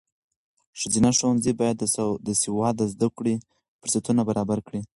ښځینه 0.79 1.09
ښوونځي 1.17 1.53
باید 1.59 1.77
د 2.27 2.29
سواد 2.43 2.73
د 2.77 2.81
زده 2.93 3.07
کړې 3.17 3.35
فرصتونه 3.81 4.21
برابر 4.29 4.59
کړي. 4.67 4.81